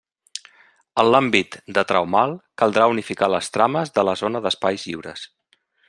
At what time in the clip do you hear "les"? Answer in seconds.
3.35-3.53